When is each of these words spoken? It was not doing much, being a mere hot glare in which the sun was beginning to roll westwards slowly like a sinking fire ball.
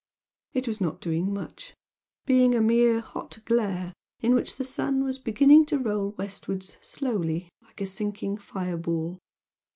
It 0.53 0.67
was 0.67 0.81
not 0.81 0.99
doing 0.99 1.31
much, 1.31 1.75
being 2.25 2.55
a 2.55 2.59
mere 2.61 3.01
hot 3.01 3.37
glare 3.45 3.93
in 4.19 4.33
which 4.33 4.55
the 4.55 4.63
sun 4.63 5.03
was 5.03 5.19
beginning 5.19 5.67
to 5.67 5.77
roll 5.77 6.15
westwards 6.17 6.79
slowly 6.81 7.49
like 7.61 7.81
a 7.81 7.85
sinking 7.85 8.37
fire 8.37 8.77
ball. 8.77 9.19